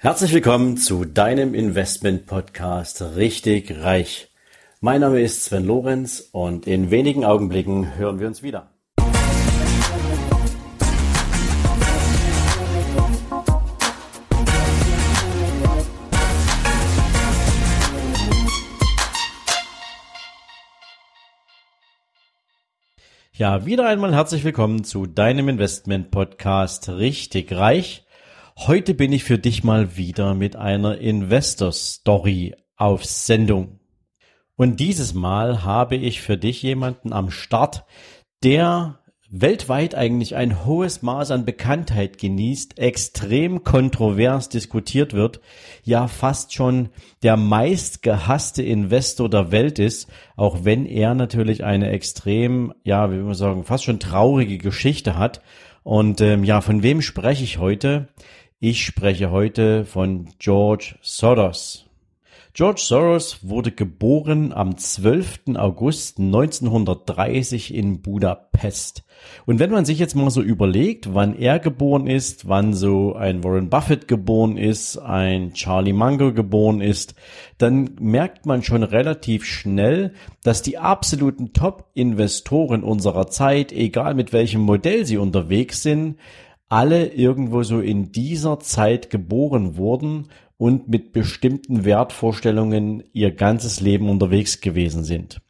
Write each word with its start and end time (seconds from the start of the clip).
Herzlich 0.00 0.32
willkommen 0.32 0.76
zu 0.76 1.04
deinem 1.04 1.54
Investment 1.54 2.26
Podcast 2.26 3.02
Richtig 3.16 3.82
Reich. 3.82 4.30
Mein 4.80 5.00
Name 5.00 5.20
ist 5.20 5.46
Sven 5.46 5.64
Lorenz 5.64 6.28
und 6.30 6.68
in 6.68 6.92
wenigen 6.92 7.24
Augenblicken 7.24 7.96
hören 7.96 8.20
wir 8.20 8.28
uns 8.28 8.44
wieder. 8.44 8.70
Ja, 23.32 23.66
wieder 23.66 23.88
einmal 23.88 24.14
herzlich 24.14 24.44
willkommen 24.44 24.84
zu 24.84 25.06
deinem 25.06 25.48
Investment 25.48 26.12
Podcast 26.12 26.88
Richtig 26.88 27.50
Reich. 27.50 28.04
Heute 28.66 28.92
bin 28.92 29.12
ich 29.12 29.22
für 29.22 29.38
dich 29.38 29.62
mal 29.62 29.96
wieder 29.96 30.34
mit 30.34 30.56
einer 30.56 30.98
Investor 30.98 31.70
Story 31.70 32.56
auf 32.76 33.04
Sendung. 33.04 33.78
Und 34.56 34.80
dieses 34.80 35.14
Mal 35.14 35.62
habe 35.62 35.94
ich 35.94 36.20
für 36.20 36.36
dich 36.36 36.60
jemanden 36.64 37.12
am 37.12 37.30
Start, 37.30 37.84
der 38.42 38.98
weltweit 39.30 39.94
eigentlich 39.94 40.34
ein 40.34 40.64
hohes 40.64 41.02
Maß 41.02 41.30
an 41.30 41.44
Bekanntheit 41.44 42.18
genießt, 42.18 42.78
extrem 42.80 43.62
kontrovers 43.62 44.48
diskutiert 44.48 45.14
wird, 45.14 45.40
ja 45.84 46.08
fast 46.08 46.52
schon 46.52 46.88
der 47.22 47.36
meistgehasste 47.36 48.64
Investor 48.64 49.30
der 49.30 49.52
Welt 49.52 49.78
ist, 49.78 50.08
auch 50.34 50.64
wenn 50.64 50.84
er 50.84 51.14
natürlich 51.14 51.62
eine 51.62 51.90
extrem, 51.90 52.74
ja, 52.82 53.12
wie 53.12 53.24
wir 53.24 53.34
sagen, 53.34 53.62
fast 53.62 53.84
schon 53.84 54.00
traurige 54.00 54.58
Geschichte 54.58 55.16
hat. 55.16 55.42
Und 55.84 56.20
ähm, 56.20 56.42
ja, 56.42 56.60
von 56.60 56.82
wem 56.82 57.00
spreche 57.00 57.44
ich 57.44 57.58
heute? 57.58 58.08
Ich 58.60 58.84
spreche 58.84 59.30
heute 59.30 59.84
von 59.84 60.30
George 60.40 60.96
Soros. 61.00 61.84
George 62.54 62.80
Soros 62.82 63.48
wurde 63.48 63.70
geboren 63.70 64.52
am 64.52 64.76
12. 64.76 65.54
August 65.54 66.18
1930 66.18 67.72
in 67.72 68.02
Budapest. 68.02 69.04
Und 69.46 69.60
wenn 69.60 69.70
man 69.70 69.84
sich 69.84 70.00
jetzt 70.00 70.16
mal 70.16 70.28
so 70.30 70.42
überlegt, 70.42 71.14
wann 71.14 71.36
er 71.38 71.60
geboren 71.60 72.08
ist, 72.08 72.48
wann 72.48 72.74
so 72.74 73.14
ein 73.14 73.44
Warren 73.44 73.70
Buffett 73.70 74.08
geboren 74.08 74.56
ist, 74.56 74.98
ein 74.98 75.52
Charlie 75.52 75.92
Munger 75.92 76.32
geboren 76.32 76.80
ist, 76.80 77.14
dann 77.58 77.90
merkt 78.00 78.44
man 78.44 78.64
schon 78.64 78.82
relativ 78.82 79.44
schnell, 79.44 80.14
dass 80.42 80.62
die 80.62 80.78
absoluten 80.78 81.52
Top-Investoren 81.52 82.82
unserer 82.82 83.28
Zeit, 83.28 83.70
egal 83.70 84.14
mit 84.14 84.32
welchem 84.32 84.62
Modell 84.62 85.06
sie 85.06 85.18
unterwegs 85.18 85.84
sind, 85.84 86.16
alle 86.68 87.06
irgendwo 87.12 87.62
so 87.62 87.80
in 87.80 88.12
dieser 88.12 88.60
Zeit 88.60 89.10
geboren 89.10 89.76
wurden 89.76 90.28
und 90.56 90.88
mit 90.88 91.12
bestimmten 91.12 91.84
Wertvorstellungen 91.84 93.04
ihr 93.12 93.30
ganzes 93.30 93.80
Leben 93.80 94.08
unterwegs 94.08 94.60
gewesen 94.60 95.04
sind. 95.04 95.40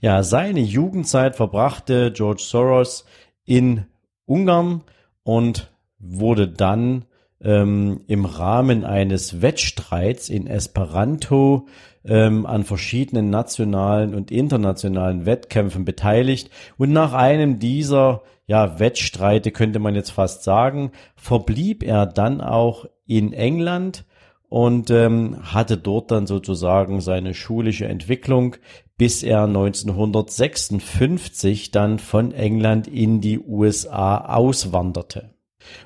Ja, 0.00 0.22
seine 0.22 0.60
Jugendzeit 0.60 1.36
verbrachte 1.36 2.12
George 2.12 2.42
Soros 2.44 3.04
in 3.44 3.86
Ungarn 4.26 4.82
und 5.22 5.70
wurde 5.98 6.48
dann 6.48 7.04
ähm, 7.42 8.02
im 8.06 8.24
Rahmen 8.24 8.84
eines 8.84 9.42
Wettstreits 9.42 10.28
in 10.28 10.46
Esperanto 10.46 11.66
ähm, 12.04 12.46
an 12.46 12.64
verschiedenen 12.64 13.30
nationalen 13.30 14.14
und 14.14 14.30
internationalen 14.30 15.26
Wettkämpfen 15.26 15.84
beteiligt 15.84 16.48
und 16.78 16.92
nach 16.92 17.12
einem 17.12 17.58
dieser 17.58 18.22
ja, 18.46 18.78
Wettstreite 18.80 19.50
könnte 19.52 19.78
man 19.78 19.94
jetzt 19.94 20.10
fast 20.10 20.42
sagen, 20.42 20.90
verblieb 21.14 21.84
er 21.84 22.06
dann 22.06 22.40
auch 22.40 22.86
in 23.06 23.32
England 23.32 24.04
und 24.48 24.90
ähm, 24.90 25.36
hatte 25.42 25.76
dort 25.76 26.10
dann 26.10 26.26
sozusagen 26.26 27.00
seine 27.00 27.34
schulische 27.34 27.86
Entwicklung, 27.86 28.56
bis 28.98 29.22
er 29.22 29.44
1956 29.44 31.70
dann 31.70 32.00
von 32.00 32.32
England 32.32 32.88
in 32.88 33.20
die 33.20 33.38
USA 33.38 34.18
auswanderte. 34.18 35.30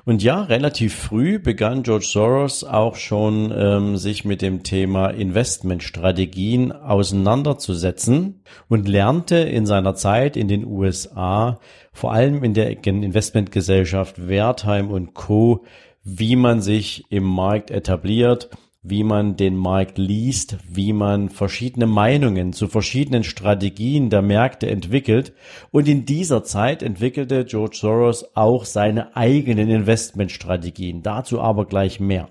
Und 0.05 0.23
ja, 0.23 0.43
relativ 0.43 0.95
früh 0.95 1.39
begann 1.39 1.83
George 1.83 2.05
Soros 2.05 2.63
auch 2.63 2.95
schon 2.95 3.53
ähm, 3.55 3.97
sich 3.97 4.25
mit 4.25 4.41
dem 4.41 4.63
Thema 4.63 5.09
Investmentstrategien 5.09 6.71
auseinanderzusetzen 6.71 8.41
und 8.67 8.87
lernte 8.87 9.37
in 9.37 9.65
seiner 9.65 9.95
Zeit 9.95 10.37
in 10.37 10.47
den 10.47 10.65
USA, 10.65 11.59
vor 11.91 12.13
allem 12.13 12.43
in 12.43 12.53
der 12.53 12.85
Investmentgesellschaft 12.85 14.27
Wertheim 14.27 14.89
und 14.89 15.13
Co., 15.13 15.65
wie 16.03 16.35
man 16.35 16.61
sich 16.61 17.05
im 17.09 17.23
Markt 17.23 17.71
etabliert 17.71 18.49
wie 18.87 19.03
man 19.03 19.35
den 19.35 19.57
Markt 19.57 19.97
liest, 19.97 20.57
wie 20.69 20.93
man 20.93 21.29
verschiedene 21.29 21.87
Meinungen 21.87 22.53
zu 22.53 22.67
verschiedenen 22.67 23.23
Strategien 23.23 24.11
der 24.11 24.21
Märkte 24.21 24.69
entwickelt. 24.69 25.33
Und 25.71 25.87
in 25.87 26.05
dieser 26.05 26.43
Zeit 26.43 26.83
entwickelte 26.83 27.45
George 27.45 27.77
Soros 27.79 28.35
auch 28.35 28.65
seine 28.65 29.15
eigenen 29.15 29.69
Investmentstrategien. 29.69 31.01
Dazu 31.01 31.41
aber 31.41 31.65
gleich 31.65 31.99
mehr. 31.99 32.29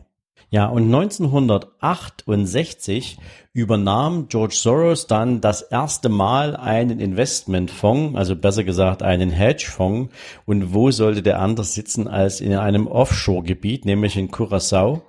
Ja, 0.50 0.66
und 0.66 0.84
1968 0.84 3.18
übernahm 3.52 4.28
George 4.28 4.54
Soros 4.54 5.08
dann 5.08 5.40
das 5.40 5.62
erste 5.62 6.08
Mal 6.08 6.54
einen 6.54 7.00
Investmentfonds, 7.00 8.16
also 8.16 8.36
besser 8.36 8.62
gesagt 8.62 9.02
einen 9.02 9.30
Hedgefonds. 9.30 10.14
Und 10.46 10.72
wo 10.72 10.92
sollte 10.92 11.22
der 11.22 11.40
anders 11.40 11.74
sitzen 11.74 12.06
als 12.06 12.40
in 12.40 12.54
einem 12.54 12.86
Offshore-Gebiet, 12.86 13.84
nämlich 13.84 14.16
in 14.16 14.30
Curacao? 14.30 15.02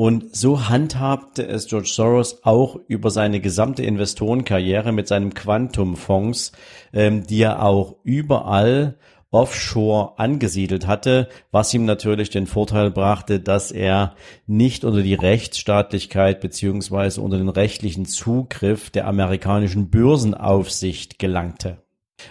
Und 0.00 0.34
so 0.34 0.70
handhabte 0.70 1.46
es 1.46 1.66
George 1.66 1.90
Soros 1.92 2.42
auch 2.42 2.80
über 2.88 3.10
seine 3.10 3.38
gesamte 3.38 3.82
Investorenkarriere 3.82 4.92
mit 4.92 5.06
seinem 5.06 5.34
Quantumfonds, 5.34 6.52
ähm, 6.94 7.26
die 7.26 7.42
er 7.42 7.62
auch 7.62 7.96
überall 8.02 8.96
offshore 9.30 10.18
angesiedelt 10.18 10.86
hatte, 10.86 11.28
was 11.50 11.74
ihm 11.74 11.84
natürlich 11.84 12.30
den 12.30 12.46
Vorteil 12.46 12.90
brachte, 12.90 13.40
dass 13.40 13.72
er 13.72 14.14
nicht 14.46 14.86
unter 14.86 15.02
die 15.02 15.12
Rechtsstaatlichkeit 15.12 16.40
beziehungsweise 16.40 17.20
unter 17.20 17.36
den 17.36 17.50
rechtlichen 17.50 18.06
Zugriff 18.06 18.88
der 18.88 19.06
amerikanischen 19.06 19.90
Börsenaufsicht 19.90 21.18
gelangte 21.18 21.76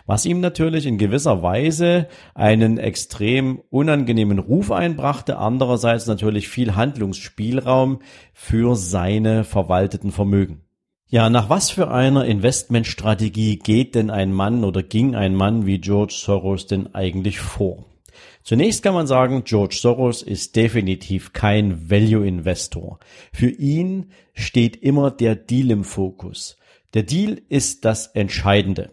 was 0.05 0.25
ihm 0.25 0.39
natürlich 0.39 0.85
in 0.85 0.97
gewisser 0.97 1.41
Weise 1.41 2.07
einen 2.35 2.77
extrem 2.77 3.61
unangenehmen 3.69 4.39
Ruf 4.39 4.71
einbrachte, 4.71 5.37
andererseits 5.37 6.07
natürlich 6.07 6.49
viel 6.49 6.75
Handlungsspielraum 6.75 7.99
für 8.33 8.75
seine 8.75 9.43
verwalteten 9.43 10.11
Vermögen. 10.11 10.61
Ja, 11.11 11.29
nach 11.31 11.49
was 11.49 11.71
für 11.71 11.89
einer 11.89 12.25
Investmentstrategie 12.25 13.57
geht 13.57 13.95
denn 13.95 14.11
ein 14.11 14.31
Mann 14.31 14.63
oder 14.63 14.83
ging 14.83 15.15
ein 15.15 15.33
Mann 15.33 15.65
wie 15.65 15.79
George 15.79 16.13
Soros 16.15 16.67
denn 16.67 16.93
eigentlich 16.93 17.39
vor? 17.39 17.85
Zunächst 18.43 18.83
kann 18.83 18.93
man 18.93 19.07
sagen, 19.07 19.43
George 19.43 19.77
Soros 19.79 20.21
ist 20.21 20.55
definitiv 20.55 21.33
kein 21.33 21.89
Value 21.89 22.27
Investor. 22.27 22.99
Für 23.33 23.49
ihn 23.49 24.11
steht 24.33 24.75
immer 24.77 25.11
der 25.11 25.35
Deal 25.35 25.71
im 25.71 25.83
Fokus. 25.83 26.57
Der 26.93 27.03
Deal 27.03 27.41
ist 27.49 27.85
das 27.85 28.07
Entscheidende. 28.07 28.91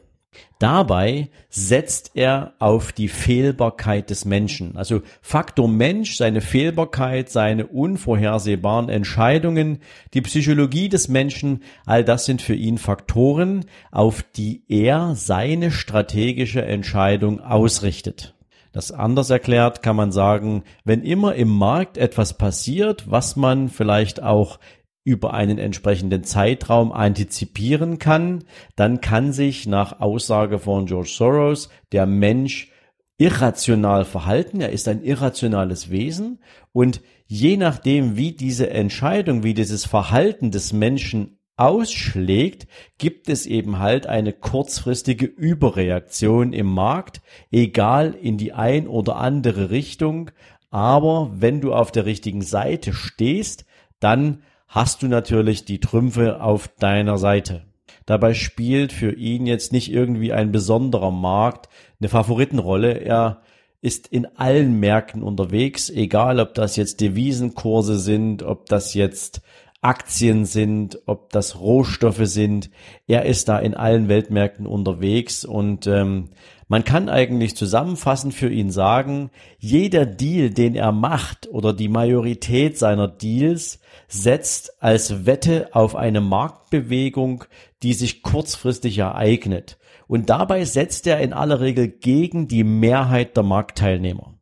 Dabei 0.58 1.28
setzt 1.50 2.12
er 2.14 2.54
auf 2.58 2.92
die 2.92 3.08
Fehlbarkeit 3.08 4.08
des 4.08 4.24
Menschen. 4.24 4.76
Also 4.76 5.02
Faktor 5.20 5.68
Mensch, 5.68 6.16
seine 6.16 6.40
Fehlbarkeit, 6.40 7.28
seine 7.28 7.66
unvorhersehbaren 7.66 8.88
Entscheidungen, 8.88 9.80
die 10.14 10.22
Psychologie 10.22 10.88
des 10.88 11.08
Menschen, 11.08 11.62
all 11.84 12.04
das 12.04 12.24
sind 12.24 12.40
für 12.40 12.54
ihn 12.54 12.78
Faktoren, 12.78 13.66
auf 13.90 14.22
die 14.22 14.62
er 14.68 15.14
seine 15.14 15.70
strategische 15.70 16.62
Entscheidung 16.62 17.40
ausrichtet. 17.40 18.34
Das 18.72 18.92
anders 18.92 19.30
erklärt 19.30 19.82
kann 19.82 19.96
man 19.96 20.12
sagen, 20.12 20.62
wenn 20.84 21.02
immer 21.02 21.34
im 21.34 21.48
Markt 21.48 21.96
etwas 21.96 22.36
passiert, 22.36 23.10
was 23.10 23.34
man 23.34 23.70
vielleicht 23.70 24.22
auch 24.22 24.58
über 25.06 25.34
einen 25.34 25.58
entsprechenden 25.58 26.24
Zeitraum 26.24 26.90
antizipieren 26.90 28.00
kann, 28.00 28.42
dann 28.74 29.00
kann 29.00 29.32
sich 29.32 29.64
nach 29.64 30.00
Aussage 30.00 30.58
von 30.58 30.86
George 30.86 31.12
Soros 31.16 31.68
der 31.92 32.06
Mensch 32.06 32.72
irrational 33.16 34.04
verhalten. 34.04 34.60
Er 34.60 34.70
ist 34.70 34.88
ein 34.88 35.04
irrationales 35.04 35.90
Wesen 35.90 36.40
und 36.72 37.02
je 37.28 37.56
nachdem, 37.56 38.16
wie 38.16 38.32
diese 38.32 38.68
Entscheidung, 38.70 39.44
wie 39.44 39.54
dieses 39.54 39.86
Verhalten 39.86 40.50
des 40.50 40.72
Menschen 40.72 41.38
ausschlägt, 41.56 42.66
gibt 42.98 43.28
es 43.28 43.46
eben 43.46 43.78
halt 43.78 44.08
eine 44.08 44.32
kurzfristige 44.32 45.26
Überreaktion 45.26 46.52
im 46.52 46.66
Markt, 46.66 47.20
egal 47.52 48.12
in 48.20 48.38
die 48.38 48.52
ein 48.54 48.88
oder 48.88 49.18
andere 49.18 49.70
Richtung. 49.70 50.32
Aber 50.70 51.30
wenn 51.32 51.60
du 51.60 51.72
auf 51.72 51.92
der 51.92 52.06
richtigen 52.06 52.42
Seite 52.42 52.92
stehst, 52.92 53.66
dann 54.00 54.42
hast 54.76 55.02
du 55.02 55.08
natürlich 55.08 55.64
die 55.64 55.80
Trümpfe 55.80 56.42
auf 56.42 56.68
deiner 56.68 57.16
Seite. 57.16 57.62
Dabei 58.04 58.34
spielt 58.34 58.92
für 58.92 59.10
ihn 59.10 59.46
jetzt 59.46 59.72
nicht 59.72 59.90
irgendwie 59.90 60.34
ein 60.34 60.52
besonderer 60.52 61.10
Markt 61.10 61.70
eine 61.98 62.10
Favoritenrolle. 62.10 62.92
Er 62.92 63.40
ist 63.80 64.06
in 64.06 64.26
allen 64.36 64.78
Märkten 64.78 65.22
unterwegs, 65.22 65.88
egal 65.88 66.40
ob 66.40 66.52
das 66.52 66.76
jetzt 66.76 67.00
Devisenkurse 67.00 67.98
sind, 67.98 68.42
ob 68.42 68.66
das 68.66 68.92
jetzt 68.92 69.40
Aktien 69.86 70.46
sind, 70.46 70.98
ob 71.06 71.30
das 71.30 71.60
Rohstoffe 71.60 72.26
sind. 72.26 72.70
Er 73.06 73.24
ist 73.24 73.48
da 73.48 73.60
in 73.60 73.74
allen 73.74 74.08
Weltmärkten 74.08 74.66
unterwegs 74.66 75.44
und 75.44 75.86
ähm, 75.86 76.30
man 76.66 76.82
kann 76.82 77.08
eigentlich 77.08 77.56
zusammenfassend 77.56 78.34
für 78.34 78.50
ihn 78.50 78.70
sagen, 78.70 79.30
jeder 79.60 80.04
Deal, 80.04 80.50
den 80.50 80.74
er 80.74 80.90
macht 80.90 81.48
oder 81.48 81.72
die 81.72 81.88
Majorität 81.88 82.76
seiner 82.76 83.06
Deals 83.06 83.78
setzt 84.08 84.82
als 84.82 85.24
Wette 85.24 85.68
auf 85.70 85.94
eine 85.94 86.20
Marktbewegung, 86.20 87.44
die 87.84 87.94
sich 87.94 88.22
kurzfristig 88.22 88.98
ereignet. 88.98 89.78
Und 90.08 90.30
dabei 90.30 90.64
setzt 90.64 91.06
er 91.06 91.20
in 91.20 91.32
aller 91.32 91.60
Regel 91.60 91.86
gegen 91.86 92.48
die 92.48 92.64
Mehrheit 92.64 93.36
der 93.36 93.44
Marktteilnehmer. 93.44 94.34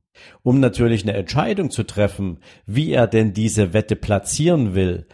Um 0.43 0.61
natürlich 0.61 1.03
eine 1.03 1.13
Entscheidung 1.13 1.71
zu 1.71 1.83
treffen, 1.83 2.39
wie 2.65 2.93
er 2.93 3.07
denn 3.07 3.35
diese 3.35 3.75
Wette 3.75 3.97
platzieren 3.97 4.75
will, 4.75 5.07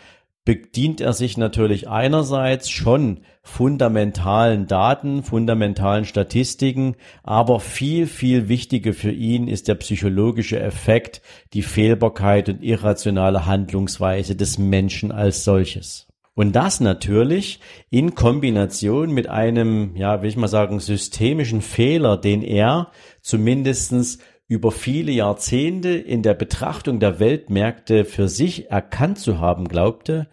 bedient 0.45 1.01
er 1.01 1.13
sich 1.13 1.37
natürlich 1.37 1.89
einerseits 1.89 2.71
schon 2.71 3.21
fundamentalen 3.43 4.67
Daten, 4.67 5.23
fundamentalen 5.23 6.05
Statistiken, 6.05 6.97
aber 7.23 7.61
viel, 7.61 8.07
viel 8.07 8.49
wichtiger 8.49 8.93
für 8.93 9.13
ihn 9.13 9.49
ist 9.49 9.69
der 9.69 9.75
psychologische 9.77 10.61
Effekt, 10.61 11.23
die 11.53 11.63
Fehlbarkeit 11.63 12.49
und 12.49 12.63
irrationale 12.63 13.47
Handlungsweise 13.47 14.37
des 14.37 14.59
Menschen 14.59 15.13
als 15.13 15.45
solches. 15.45 16.07
Und 16.35 16.53
das 16.53 16.81
natürlich 16.81 17.61
in 17.91 18.15
Kombination 18.15 19.13
mit 19.13 19.29
einem, 19.29 19.95
ja, 19.97 20.23
will 20.23 20.29
ich 20.31 20.37
mal 20.37 20.49
sagen, 20.49 20.81
systemischen 20.81 21.61
Fehler, 21.61 22.17
den 22.17 22.43
er 22.43 22.93
zumindestens 23.21 24.19
über 24.51 24.73
viele 24.73 25.13
Jahrzehnte 25.13 25.91
in 25.91 26.25
der 26.25 26.35
Betrachtung 26.35 26.99
der 26.99 27.21
Weltmärkte 27.21 28.05
für 28.05 28.29
sich 28.29 28.69
erkannt 28.69 29.21
zu 29.21 29.39
haben 29.39 29.69
glaubte, 29.69 30.27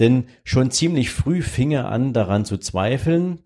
denn 0.00 0.24
schon 0.42 0.72
ziemlich 0.72 1.10
früh 1.10 1.40
fing 1.40 1.70
er 1.70 1.88
an 1.88 2.12
daran 2.12 2.44
zu 2.44 2.58
zweifeln, 2.58 3.42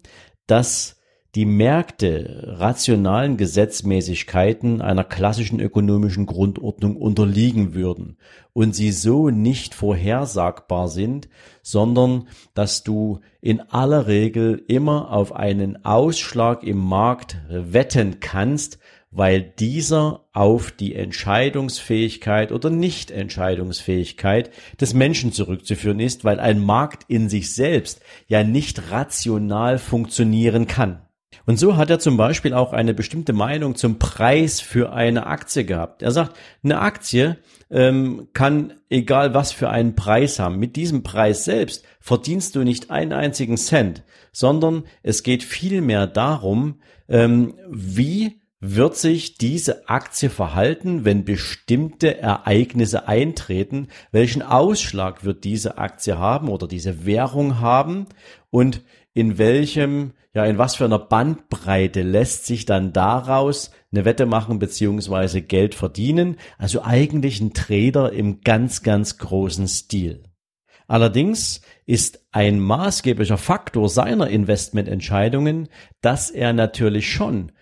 dass 0.47 0.97
die 1.35 1.45
Märkte 1.45 2.57
rationalen 2.59 3.37
Gesetzmäßigkeiten 3.37 4.81
einer 4.81 5.05
klassischen 5.05 5.61
ökonomischen 5.61 6.25
Grundordnung 6.25 6.97
unterliegen 6.97 7.75
würden 7.75 8.17
und 8.55 8.75
sie 8.75 8.93
so 8.93 9.29
nicht 9.29 9.75
vorhersagbar 9.75 10.89
sind, 10.89 11.29
sondern 11.63 12.29
dass 12.55 12.83
du 12.83 13.21
in 13.43 13.61
aller 13.61 14.07
Regel 14.07 14.65
immer 14.69 15.13
auf 15.13 15.37
einen 15.37 15.85
Ausschlag 15.85 16.65
im 16.65 16.79
Markt 16.79 17.37
wetten 17.51 18.21
kannst, 18.21 18.79
weil 19.11 19.43
dieser 19.43 20.25
auf 20.33 20.71
die 20.71 20.95
Entscheidungsfähigkeit 20.95 22.53
oder 22.53 22.71
Nichtentscheidungsfähigkeit 22.71 24.51
des 24.81 24.95
Menschen 24.95 25.33
zurückzuführen 25.33 26.01
ist, 26.01 26.25
weil 26.25 26.41
ein 26.41 26.61
Markt 26.61 27.05
in 27.09 27.29
sich 27.29 27.55
selbst 27.55 28.01
ja 28.27 28.45
nicht 28.45 28.91
rational 28.91 29.79
funktionieren 29.79 30.67
kann. 30.67 31.03
Und 31.47 31.59
so 31.59 31.77
hat 31.77 31.89
er 31.89 31.99
zum 31.99 32.19
Beispiel 32.19 32.53
auch 32.53 32.73
eine 32.73 32.93
bestimmte 32.93 33.33
Meinung 33.33 33.75
zum 33.75 33.99
Preis 33.99 34.61
für 34.61 34.93
eine 34.93 35.27
Aktie 35.27 35.65
gehabt. 35.65 36.03
Er 36.03 36.11
sagt, 36.11 36.37
eine 36.63 36.81
Aktie 36.81 37.39
ähm, 37.71 38.29
kann 38.35 38.75
egal 38.91 39.33
was 39.33 39.53
für 39.53 39.71
einen 39.71 39.95
Preis 39.95 40.39
haben. 40.39 40.59
Mit 40.59 40.77
diesem 40.77 41.03
Preis 41.03 41.45
selbst 41.45 41.85
verdienst 42.01 42.55
du 42.55 42.65
nicht 42.65 42.91
einen 42.91 43.13
einzigen 43.13 43.57
Cent, 43.57 44.03
sondern 44.33 44.85
es 45.03 45.23
geht 45.23 45.43
vielmehr 45.43 46.07
darum, 46.07 46.81
ähm, 47.09 47.55
wie 47.71 48.41
wird 48.61 48.97
sich 48.97 49.37
diese 49.37 49.89
Aktie 49.89 50.31
verhalten, 50.31 51.05
wenn 51.05 51.25
bestimmte 51.25 52.19
Ereignisse 52.19 53.07
eintreten? 53.07 53.89
Welchen 54.11 54.43
Ausschlag 54.43 55.25
wird 55.25 55.45
diese 55.45 55.79
Aktie 55.79 56.19
haben 56.19 56.49
oder 56.49 56.67
diese 56.67 57.07
Währung 57.07 57.61
haben? 57.61 58.07
Und 58.51 58.83
in 59.15 59.39
welchem, 59.39 60.13
ja, 60.35 60.45
in 60.45 60.59
was 60.59 60.75
für 60.75 60.85
einer 60.85 60.99
Bandbreite 60.99 62.03
lässt 62.03 62.47
sich 62.47 62.67
dann 62.67 62.93
daraus 62.93 63.71
eine 63.93 64.05
Wette 64.05 64.27
machen 64.27 64.59
beziehungsweise 64.59 65.41
Geld 65.41 65.77
verdienen? 65.77 66.37
Also 66.59 66.83
eigentlich 66.83 67.41
ein 67.41 67.55
Trader 67.55 68.13
im 68.13 68.41
ganz, 68.41 68.83
ganz 68.83 69.19
großen 69.19 69.69
Stil. 69.69 70.25
Allerdings 70.89 71.61
ist 71.85 72.27
ein 72.33 72.59
maßgeblicher 72.59 73.37
Faktor 73.37 73.89
seiner 73.89 74.29
Investmententscheidungen, 74.29 75.69
dass 76.01 76.31
er 76.31 76.55
natürlich 76.55 77.13
schon 77.13 77.53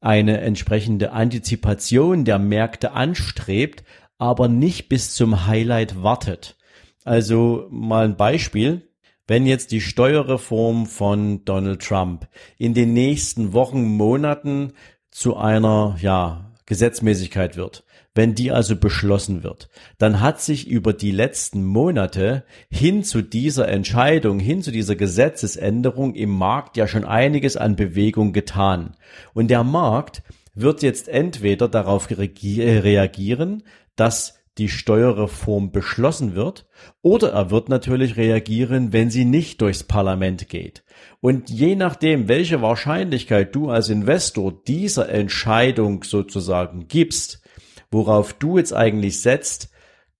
eine 0.00 0.40
entsprechende 0.40 1.12
Antizipation 1.12 2.24
der 2.24 2.38
Märkte 2.38 2.92
anstrebt, 2.92 3.84
aber 4.18 4.48
nicht 4.48 4.88
bis 4.88 5.14
zum 5.14 5.46
Highlight 5.46 6.02
wartet. 6.02 6.56
Also 7.04 7.66
mal 7.70 8.04
ein 8.04 8.16
Beispiel. 8.16 8.88
Wenn 9.26 9.46
jetzt 9.46 9.70
die 9.70 9.80
Steuerreform 9.80 10.86
von 10.86 11.44
Donald 11.44 11.82
Trump 11.82 12.28
in 12.58 12.74
den 12.74 12.92
nächsten 12.92 13.52
Wochen, 13.52 13.84
Monaten 13.84 14.72
zu 15.10 15.36
einer, 15.36 15.96
ja, 16.00 16.49
Gesetzmäßigkeit 16.70 17.56
wird, 17.56 17.82
wenn 18.14 18.36
die 18.36 18.52
also 18.52 18.76
beschlossen 18.76 19.42
wird, 19.42 19.68
dann 19.98 20.20
hat 20.20 20.40
sich 20.40 20.68
über 20.68 20.92
die 20.92 21.10
letzten 21.10 21.64
Monate 21.64 22.44
hin 22.70 23.02
zu 23.02 23.22
dieser 23.22 23.66
Entscheidung, 23.66 24.38
hin 24.38 24.62
zu 24.62 24.70
dieser 24.70 24.94
Gesetzesänderung 24.94 26.14
im 26.14 26.30
Markt 26.30 26.76
ja 26.76 26.86
schon 26.86 27.04
einiges 27.04 27.56
an 27.56 27.74
Bewegung 27.74 28.32
getan. 28.32 28.96
Und 29.34 29.48
der 29.48 29.64
Markt 29.64 30.22
wird 30.54 30.82
jetzt 30.82 31.08
entweder 31.08 31.66
darauf 31.66 32.08
reagieren, 32.08 33.64
dass 33.96 34.39
die 34.60 34.68
Steuerreform 34.68 35.72
beschlossen 35.72 36.34
wird, 36.34 36.66
oder 37.00 37.32
er 37.32 37.50
wird 37.50 37.70
natürlich 37.70 38.18
reagieren, 38.18 38.92
wenn 38.92 39.08
sie 39.08 39.24
nicht 39.24 39.62
durchs 39.62 39.84
Parlament 39.84 40.50
geht. 40.50 40.84
Und 41.20 41.48
je 41.48 41.76
nachdem, 41.76 42.28
welche 42.28 42.60
Wahrscheinlichkeit 42.60 43.54
du 43.54 43.70
als 43.70 43.88
Investor 43.88 44.52
dieser 44.68 45.08
Entscheidung 45.08 46.04
sozusagen 46.04 46.88
gibst, 46.88 47.42
worauf 47.90 48.34
du 48.34 48.58
jetzt 48.58 48.74
eigentlich 48.74 49.22
setzt, 49.22 49.70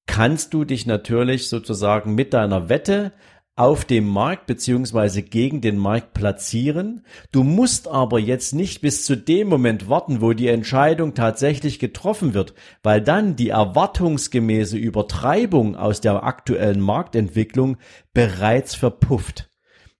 kannst 0.06 0.54
du 0.54 0.64
dich 0.64 0.86
natürlich 0.86 1.50
sozusagen 1.50 2.14
mit 2.14 2.32
deiner 2.32 2.70
Wette 2.70 3.12
auf 3.60 3.84
dem 3.84 4.08
Markt 4.08 4.46
beziehungsweise 4.46 5.22
gegen 5.22 5.60
den 5.60 5.76
Markt 5.76 6.14
platzieren. 6.14 7.04
Du 7.30 7.42
musst 7.42 7.88
aber 7.88 8.18
jetzt 8.18 8.54
nicht 8.54 8.80
bis 8.80 9.04
zu 9.04 9.18
dem 9.18 9.48
Moment 9.48 9.90
warten, 9.90 10.22
wo 10.22 10.32
die 10.32 10.48
Entscheidung 10.48 11.12
tatsächlich 11.12 11.78
getroffen 11.78 12.32
wird, 12.32 12.54
weil 12.82 13.02
dann 13.02 13.36
die 13.36 13.50
erwartungsgemäße 13.50 14.78
Übertreibung 14.78 15.76
aus 15.76 16.00
der 16.00 16.24
aktuellen 16.24 16.80
Marktentwicklung 16.80 17.76
bereits 18.14 18.74
verpufft. 18.74 19.50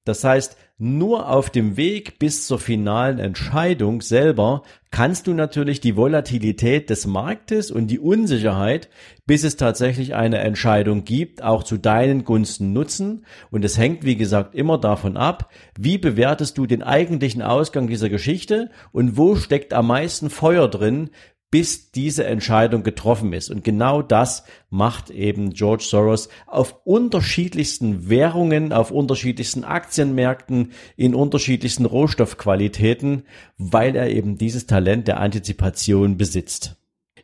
Das 0.06 0.24
heißt, 0.24 0.56
nur 0.82 1.28
auf 1.28 1.50
dem 1.50 1.76
Weg 1.76 2.18
bis 2.18 2.46
zur 2.46 2.58
finalen 2.58 3.18
Entscheidung 3.18 4.00
selber 4.00 4.62
kannst 4.90 5.26
du 5.26 5.34
natürlich 5.34 5.80
die 5.80 5.94
Volatilität 5.94 6.88
des 6.88 7.06
Marktes 7.06 7.70
und 7.70 7.88
die 7.88 7.98
Unsicherheit, 7.98 8.88
bis 9.26 9.44
es 9.44 9.56
tatsächlich 9.56 10.14
eine 10.14 10.38
Entscheidung 10.38 11.04
gibt, 11.04 11.42
auch 11.42 11.64
zu 11.64 11.76
deinen 11.76 12.24
Gunsten 12.24 12.72
nutzen. 12.72 13.26
Und 13.50 13.62
es 13.62 13.76
hängt, 13.76 14.06
wie 14.06 14.16
gesagt, 14.16 14.54
immer 14.54 14.78
davon 14.78 15.18
ab, 15.18 15.50
wie 15.78 15.98
bewertest 15.98 16.56
du 16.56 16.64
den 16.64 16.82
eigentlichen 16.82 17.42
Ausgang 17.42 17.86
dieser 17.86 18.08
Geschichte 18.08 18.70
und 18.90 19.18
wo 19.18 19.36
steckt 19.36 19.74
am 19.74 19.86
meisten 19.86 20.30
Feuer 20.30 20.66
drin, 20.66 21.10
bis 21.50 21.90
diese 21.90 22.24
Entscheidung 22.24 22.82
getroffen 22.82 23.32
ist. 23.32 23.50
Und 23.50 23.64
genau 23.64 24.02
das 24.02 24.44
macht 24.68 25.10
eben 25.10 25.50
George 25.50 25.84
Soros 25.86 26.28
auf 26.46 26.76
unterschiedlichsten 26.84 28.08
Währungen, 28.08 28.72
auf 28.72 28.90
unterschiedlichsten 28.90 29.64
Aktienmärkten, 29.64 30.72
in 30.96 31.14
unterschiedlichsten 31.14 31.86
Rohstoffqualitäten, 31.86 33.24
weil 33.58 33.96
er 33.96 34.10
eben 34.10 34.38
dieses 34.38 34.66
Talent 34.66 35.08
der 35.08 35.18
Antizipation 35.18 36.16
besitzt. 36.16 36.76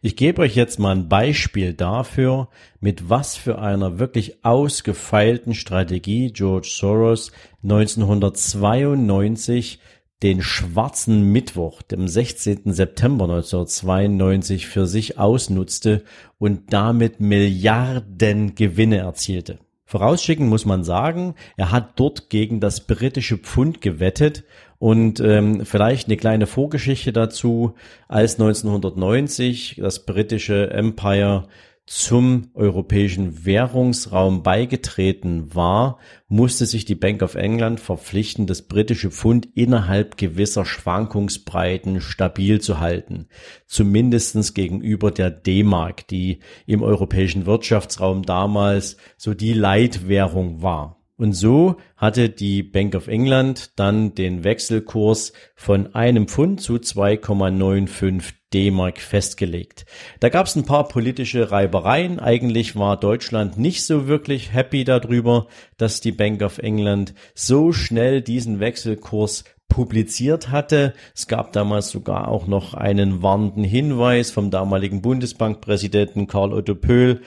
Ich 0.03 0.17
gebe 0.17 0.43
euch 0.43 0.55
jetzt 0.55 0.79
mal 0.79 0.95
ein 0.95 1.09
Beispiel 1.09 1.73
dafür, 1.73 2.49
mit 2.81 3.09
was 3.09 3.37
für 3.37 3.59
einer 3.59 3.99
wirklich 3.99 4.45
ausgefeilten 4.45 5.55
Strategie 5.55 6.33
George 6.33 6.69
Soros 6.71 7.33
1992 7.63 9.81
den 10.23 10.43
schwarzen 10.43 11.31
Mittwoch, 11.31 11.83
dem 11.83 12.09
16. 12.09 12.73
September 12.73 13.25
1992 13.25 14.67
für 14.67 14.87
sich 14.87 15.19
ausnutzte 15.19 16.05
und 16.39 16.73
damit 16.73 17.21
Milliarden 17.21 18.55
Gewinne 18.55 18.99
erzielte. 18.99 19.59
Vorausschicken 19.85 20.49
muss 20.49 20.65
man 20.65 20.83
sagen, 20.83 21.35
er 21.57 21.71
hat 21.71 22.01
dort 22.01 22.29
gegen 22.29 22.61
das 22.61 22.87
britische 22.87 23.39
Pfund 23.39 23.81
gewettet 23.81 24.43
und 24.79 25.21
ähm, 25.21 25.65
vielleicht 25.65 26.09
eine 26.09 26.17
kleine 26.17 26.47
Vorgeschichte 26.47 27.13
dazu, 27.13 27.75
als 28.09 28.35
1990 28.35 29.77
das 29.79 30.05
britische 30.05 30.71
Empire 30.71 31.47
zum 31.87 32.51
europäischen 32.55 33.45
Währungsraum 33.45 34.43
beigetreten 34.43 35.55
war, 35.55 35.99
musste 36.27 36.67
sich 36.67 36.85
die 36.85 36.97
Bank 36.97 37.23
of 37.23 37.37
England 37.37 37.79
verpflichten, 37.79 38.49
das 38.49 38.63
britische 38.63 39.13
Pfund 39.13 39.49
innerhalb 39.55 40.17
gewisser 40.17 40.65
Schwankungsbreiten 40.65 42.01
stabil 42.01 42.61
zu 42.61 42.81
halten. 42.81 43.29
Zumindestens 43.67 44.53
gegenüber 44.53 45.13
der 45.13 45.31
D-Mark, 45.31 46.09
die 46.09 46.41
im 46.67 46.83
europäischen 46.83 47.47
Wirtschaftsraum 47.47 48.25
damals 48.25 48.97
so 49.17 49.33
die 49.33 49.53
Leitwährung 49.53 50.63
war. 50.63 50.97
Und 51.17 51.33
so 51.33 51.77
hatte 51.97 52.29
die 52.29 52.63
Bank 52.63 52.95
of 52.95 53.07
England 53.07 53.79
dann 53.79 54.15
den 54.15 54.45
Wechselkurs 54.45 55.33
von 55.55 55.95
einem 55.95 56.27
Pfund 56.27 56.61
zu 56.61 56.75
2,95 56.75 58.35
D-Mark 58.57 59.01
festgelegt. 59.01 59.85
Da 60.19 60.31
gab 60.31 60.47
es 60.47 60.57
ein 60.57 60.65
paar 60.65 60.89
politische 60.89 61.51
Reibereien. 61.51 62.19
Eigentlich 62.19 62.75
war 62.75 62.99
Deutschland 62.99 63.59
nicht 63.59 63.85
so 63.85 64.09
wirklich 64.09 64.55
happy 64.55 64.85
darüber, 64.85 65.47
dass 65.77 66.01
die 66.01 66.13
Bank 66.13 66.41
of 66.41 66.57
England 66.57 67.13
so 67.35 67.75
schnell 67.75 68.23
diesen 68.23 68.59
Wechselkurs 68.59 69.45
publiziert 69.69 70.49
hatte. 70.49 70.95
Es 71.15 71.27
gab 71.27 71.53
damals 71.53 71.91
sogar 71.91 72.29
auch 72.29 72.47
noch 72.47 72.73
einen 72.73 73.23
warnenden 73.23 73.63
Hinweis 73.63 74.31
vom 74.31 74.51
damaligen 74.51 75.03
Bundesbankpräsidenten 75.03 76.27
Karl 76.27 76.55
Otto 76.55 76.75
Pöhl, 76.75 77.21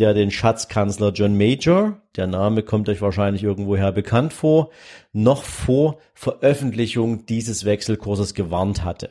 der 0.00 0.14
den 0.14 0.32
Schatzkanzler 0.32 1.12
John 1.12 1.36
Major, 1.36 2.02
der 2.16 2.26
Name 2.26 2.64
kommt 2.64 2.88
euch 2.88 3.02
wahrscheinlich 3.02 3.44
irgendwoher 3.44 3.92
bekannt 3.92 4.32
vor, 4.32 4.70
noch 5.12 5.44
vor 5.44 5.98
Veröffentlichung 6.12 7.24
dieses 7.26 7.64
Wechselkurses 7.64 8.34
gewarnt 8.34 8.84
hatte. 8.84 9.10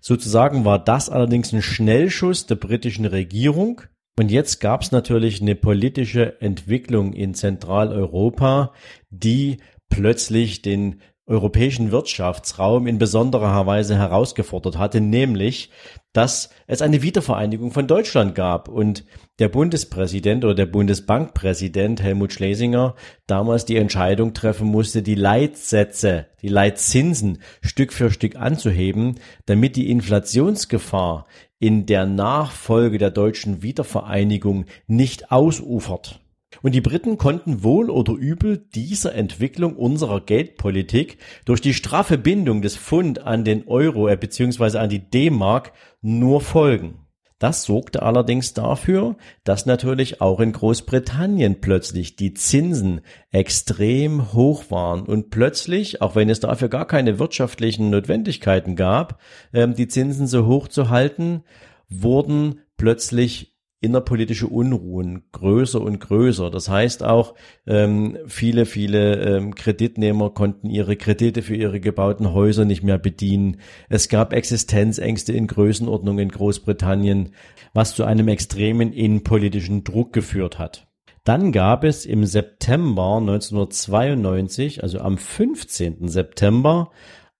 Sozusagen 0.00 0.64
war 0.64 0.82
das 0.82 1.10
allerdings 1.10 1.52
ein 1.52 1.62
Schnellschuss 1.62 2.46
der 2.46 2.54
britischen 2.56 3.04
Regierung. 3.04 3.82
Und 4.18 4.30
jetzt 4.30 4.60
gab 4.60 4.82
es 4.82 4.92
natürlich 4.92 5.40
eine 5.40 5.54
politische 5.54 6.40
Entwicklung 6.40 7.12
in 7.12 7.34
Zentraleuropa, 7.34 8.72
die 9.10 9.58
plötzlich 9.88 10.62
den 10.62 11.00
europäischen 11.26 11.92
Wirtschaftsraum 11.92 12.86
in 12.86 12.98
besonderer 12.98 13.64
Weise 13.66 13.96
herausgefordert 13.96 14.78
hatte, 14.78 15.00
nämlich, 15.00 15.70
dass 16.12 16.50
es 16.66 16.82
eine 16.82 17.02
Wiedervereinigung 17.02 17.70
von 17.70 17.86
Deutschland 17.86 18.34
gab 18.34 18.68
und 18.68 19.04
der 19.38 19.48
Bundespräsident 19.48 20.44
oder 20.44 20.54
der 20.54 20.66
Bundesbankpräsident 20.66 22.02
Helmut 22.02 22.32
Schlesinger 22.32 22.96
damals 23.26 23.64
die 23.64 23.76
Entscheidung 23.76 24.34
treffen 24.34 24.66
musste, 24.66 25.02
die 25.02 25.14
Leitsätze, 25.14 26.26
die 26.42 26.48
Leitzinsen 26.48 27.38
Stück 27.62 27.92
für 27.92 28.10
Stück 28.10 28.34
anzuheben, 28.36 29.20
damit 29.46 29.76
die 29.76 29.90
Inflationsgefahr 29.90 31.26
in 31.60 31.86
der 31.86 32.06
Nachfolge 32.06 32.98
der 32.98 33.10
deutschen 33.10 33.62
Wiedervereinigung 33.62 34.64
nicht 34.88 35.30
ausufert. 35.30 36.20
Und 36.62 36.74
die 36.74 36.80
Briten 36.80 37.16
konnten 37.16 37.62
wohl 37.62 37.90
oder 37.90 38.12
übel 38.12 38.58
dieser 38.58 39.14
Entwicklung 39.14 39.76
unserer 39.76 40.20
Geldpolitik 40.20 41.18
durch 41.44 41.60
die 41.60 41.74
straffe 41.74 42.18
Bindung 42.18 42.60
des 42.60 42.76
Pfund 42.76 43.20
an 43.20 43.44
den 43.44 43.68
Euro 43.68 44.08
äh, 44.08 44.16
bzw. 44.16 44.78
an 44.78 44.90
die 44.90 44.98
D-Mark 44.98 45.72
nur 46.02 46.40
folgen. 46.40 47.06
Das 47.40 47.62
sorgte 47.62 48.02
allerdings 48.02 48.52
dafür, 48.52 49.16
dass 49.44 49.64
natürlich 49.64 50.20
auch 50.20 50.40
in 50.40 50.52
Großbritannien 50.52 51.62
plötzlich 51.62 52.14
die 52.14 52.34
Zinsen 52.34 53.00
extrem 53.32 54.34
hoch 54.34 54.64
waren 54.70 55.06
und 55.06 55.30
plötzlich, 55.30 56.02
auch 56.02 56.14
wenn 56.14 56.28
es 56.28 56.40
dafür 56.40 56.68
gar 56.68 56.86
keine 56.86 57.18
wirtschaftlichen 57.18 57.88
Notwendigkeiten 57.88 58.76
gab, 58.76 59.20
ähm, 59.54 59.74
die 59.74 59.88
Zinsen 59.88 60.26
so 60.26 60.44
hoch 60.44 60.68
zu 60.68 60.90
halten, 60.90 61.42
wurden 61.88 62.60
plötzlich 62.76 63.49
innerpolitische 63.80 64.46
Unruhen 64.46 65.24
größer 65.32 65.80
und 65.80 66.00
größer. 66.00 66.50
Das 66.50 66.68
heißt 66.68 67.02
auch, 67.02 67.34
ähm, 67.66 68.18
viele, 68.26 68.66
viele 68.66 69.36
ähm, 69.36 69.54
Kreditnehmer 69.54 70.30
konnten 70.30 70.68
ihre 70.68 70.96
Kredite 70.96 71.42
für 71.42 71.56
ihre 71.56 71.80
gebauten 71.80 72.32
Häuser 72.32 72.64
nicht 72.64 72.82
mehr 72.82 72.98
bedienen. 72.98 73.56
Es 73.88 74.08
gab 74.08 74.34
Existenzängste 74.34 75.32
in 75.32 75.46
Größenordnung 75.46 76.18
in 76.18 76.28
Großbritannien, 76.28 77.30
was 77.72 77.94
zu 77.94 78.04
einem 78.04 78.28
extremen 78.28 78.92
innenpolitischen 78.92 79.82
Druck 79.82 80.12
geführt 80.12 80.58
hat. 80.58 80.86
Dann 81.24 81.52
gab 81.52 81.84
es 81.84 82.06
im 82.06 82.24
September 82.24 83.16
1992, 83.18 84.82
also 84.82 85.00
am 85.00 85.16
15. 85.16 86.08
September, 86.08 86.90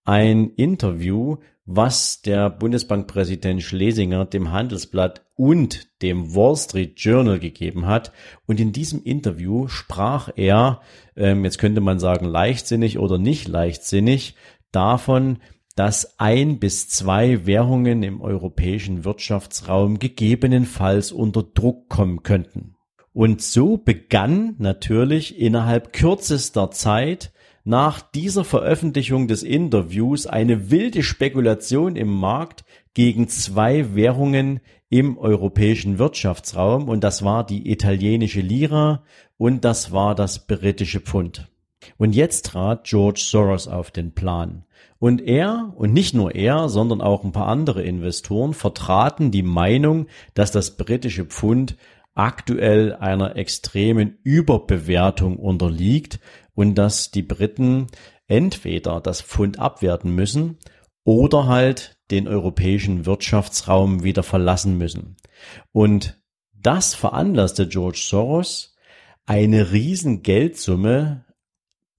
ein 0.03 0.51
Interview 0.55 1.37
was 1.65 2.21
der 2.21 2.49
Bundesbankpräsident 2.49 3.61
Schlesinger 3.61 4.25
dem 4.25 4.51
Handelsblatt 4.51 5.25
und 5.35 6.01
dem 6.01 6.35
Wall 6.35 6.55
Street 6.55 6.93
Journal 6.99 7.39
gegeben 7.39 7.85
hat. 7.85 8.11
Und 8.47 8.59
in 8.59 8.71
diesem 8.71 9.03
Interview 9.03 9.67
sprach 9.67 10.29
er, 10.35 10.81
ähm, 11.15 11.45
jetzt 11.45 11.59
könnte 11.59 11.81
man 11.81 11.99
sagen 11.99 12.25
leichtsinnig 12.25 12.97
oder 12.97 13.17
nicht 13.17 13.47
leichtsinnig, 13.47 14.35
davon, 14.71 15.37
dass 15.75 16.19
ein 16.19 16.59
bis 16.59 16.89
zwei 16.89 17.45
Währungen 17.45 18.03
im 18.03 18.21
europäischen 18.21 19.05
Wirtschaftsraum 19.05 19.99
gegebenenfalls 19.99 21.11
unter 21.11 21.43
Druck 21.43 21.89
kommen 21.89 22.23
könnten. 22.23 22.75
Und 23.13 23.41
so 23.41 23.77
begann 23.77 24.55
natürlich 24.57 25.39
innerhalb 25.39 25.93
kürzester 25.93 26.71
Zeit 26.71 27.31
nach 27.63 28.01
dieser 28.01 28.43
Veröffentlichung 28.43 29.27
des 29.27 29.43
Interviews 29.43 30.25
eine 30.27 30.71
wilde 30.71 31.03
Spekulation 31.03 31.95
im 31.95 32.09
Markt 32.09 32.63
gegen 32.93 33.27
zwei 33.27 33.95
Währungen 33.95 34.59
im 34.89 35.17
europäischen 35.17 35.99
Wirtschaftsraum 35.99 36.89
und 36.89 37.03
das 37.03 37.23
war 37.23 37.45
die 37.45 37.71
italienische 37.71 38.41
Lira 38.41 39.03
und 39.37 39.63
das 39.63 39.91
war 39.91 40.15
das 40.15 40.47
britische 40.47 40.99
Pfund. 40.99 41.47
Und 41.97 42.13
jetzt 42.13 42.45
trat 42.47 42.83
George 42.83 43.21
Soros 43.23 43.67
auf 43.67 43.89
den 43.91 44.13
Plan. 44.13 44.65
Und 44.99 45.21
er, 45.21 45.73
und 45.75 45.93
nicht 45.93 46.13
nur 46.13 46.35
er, 46.35 46.69
sondern 46.69 47.01
auch 47.01 47.23
ein 47.23 47.31
paar 47.31 47.47
andere 47.47 47.81
Investoren 47.81 48.53
vertraten 48.53 49.31
die 49.31 49.41
Meinung, 49.41 50.07
dass 50.35 50.51
das 50.51 50.77
britische 50.77 51.25
Pfund 51.25 51.75
aktuell 52.13 52.93
einer 52.93 53.35
extremen 53.35 54.17
Überbewertung 54.23 55.37
unterliegt 55.37 56.19
und 56.61 56.75
dass 56.75 57.09
die 57.09 57.23
Briten 57.23 57.87
entweder 58.27 59.01
das 59.01 59.23
Pfund 59.23 59.57
abwerten 59.57 60.13
müssen 60.13 60.59
oder 61.03 61.47
halt 61.47 61.97
den 62.11 62.27
europäischen 62.27 63.07
Wirtschaftsraum 63.07 64.03
wieder 64.03 64.21
verlassen 64.21 64.77
müssen. 64.77 65.17
Und 65.71 66.21
das 66.53 66.93
veranlasste 66.93 67.67
George 67.67 67.99
Soros, 67.99 68.75
eine 69.25 69.71
riesen 69.71 70.21
Geldsumme 70.21 71.25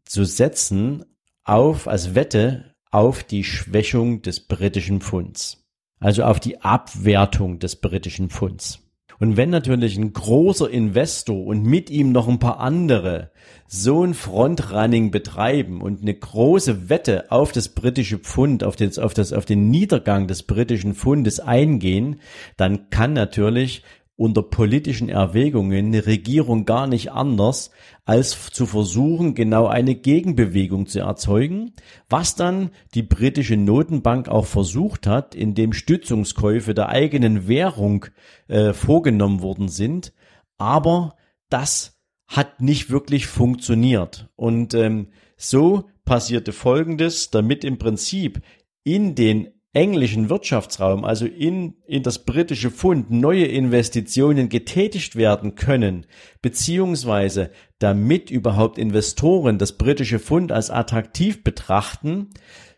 zu 0.05 0.25
setzen 0.25 1.05
auf, 1.43 1.89
als 1.89 2.15
Wette 2.15 2.77
auf 2.93 3.25
die 3.25 3.43
Schwächung 3.43 4.23
des 4.23 4.47
britischen 4.47 5.01
Pfunds. 5.01 5.67
Also 5.99 6.23
auf 6.23 6.39
die 6.39 6.61
Abwertung 6.61 7.59
des 7.59 7.81
britischen 7.81 8.31
Pfunds. 8.31 8.82
Und 9.23 9.37
wenn 9.37 9.51
natürlich 9.51 9.97
ein 9.97 10.13
großer 10.13 10.69
Investor 10.69 11.47
und 11.47 11.63
mit 11.63 11.91
ihm 11.91 12.11
noch 12.11 12.27
ein 12.27 12.41
paar 12.41 12.59
andere 12.59 13.31
so 13.69 14.03
ein 14.03 14.15
Frontrunning 14.15 15.13
betreiben 15.13 15.81
und 15.81 16.03
eine 16.03 16.13
große 16.13 16.89
Wette 16.89 17.31
auf 17.31 17.53
das 17.53 17.69
britische 17.69 18.19
Pfund, 18.19 18.65
auf, 18.65 18.75
den, 18.75 18.91
auf, 18.99 19.15
das, 19.15 19.33
auf 19.33 19.45
den 19.45 19.71
Niedergang 19.71 20.27
des 20.27 20.43
britischen 20.43 20.97
Pfundes 20.97 21.39
eingehen, 21.39 22.17
dann 22.57 22.91
kann 22.91 23.13
natürlich 23.13 23.85
unter 24.17 24.43
politischen 24.43 25.09
Erwägungen 25.09 25.87
eine 25.87 26.07
Regierung 26.07 26.65
gar 26.65 26.87
nicht 26.87 27.13
anders, 27.13 27.71
als 28.05 28.51
zu 28.51 28.67
versuchen, 28.67 29.35
genau 29.35 29.67
eine 29.67 29.95
Gegenbewegung 29.95 30.87
zu 30.87 31.01
erzeugen, 31.01 31.73
was 32.09 32.35
dann 32.35 32.71
die 32.95 33.03
britische 33.03 33.57
Notenbank 33.57 34.29
auch 34.29 34.47
versucht 34.47 35.07
hat, 35.07 35.35
indem 35.35 35.73
Stützungskäufe 35.73 36.75
der 36.75 36.89
eigenen 36.89 37.49
Währung 37.49 38.07
äh, 38.49 38.73
vorgenommen 38.73 39.41
worden 39.41 39.69
sind. 39.69 40.13
Aber 40.59 41.17
das 41.49 41.99
hat 42.27 42.61
nicht 42.61 42.91
wirklich 42.91 43.27
funktioniert. 43.27 44.29
Und 44.37 44.75
ähm, 44.75 45.09
so 45.37 45.89
passierte 46.05 46.53
Folgendes, 46.53 47.31
damit 47.31 47.65
im 47.65 47.79
Prinzip 47.79 48.43
in 48.85 49.15
den 49.15 49.49
englischen 49.75 50.29
Wirtschaftsraum, 50.29 51.05
also 51.05 51.25
in, 51.25 51.75
in 51.87 52.03
das 52.03 52.25
britische 52.25 52.71
Pfund, 52.71 53.11
neue 53.11 53.47
Investitionen 53.47 54.49
getätigt 54.49 55.17
werden 55.17 55.55
können, 55.55 56.07
beziehungsweise 56.43 57.51
damit 57.79 58.31
überhaupt 58.31 58.77
Investoren 58.77 59.59
das 59.59 59.79
britische 59.79 60.19
Pfund 60.19 60.53
als 60.53 60.71
attraktiv 60.71 61.43
betrachten, 61.43 62.31